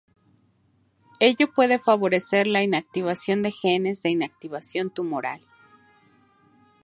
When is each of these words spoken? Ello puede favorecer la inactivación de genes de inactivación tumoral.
Ello 1.19 1.53
puede 1.53 1.77
favorecer 1.77 2.47
la 2.47 2.63
inactivación 2.63 3.43
de 3.43 3.51
genes 3.51 4.01
de 4.01 4.09
inactivación 4.09 4.89
tumoral. 4.89 5.45